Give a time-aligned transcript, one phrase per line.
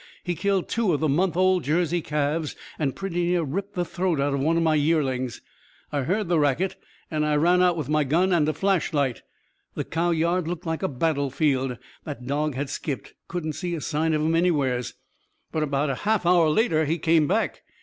[0.23, 4.19] He killed two of the month old Jersey calves and pretty near ripped the throat
[4.19, 5.43] out of one of my yearlings.
[5.91, 6.75] I heard the racket
[7.11, 9.21] and I ran out with my gun and a flashlight.
[9.75, 11.77] The cow yard looked like a battlefield.
[12.03, 13.13] The dog had skipped.
[13.27, 14.95] Couldn't see a sign of him, anywheres.
[15.51, 17.61] "But about half an hour later he came back.